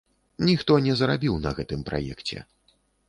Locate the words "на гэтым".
1.45-1.85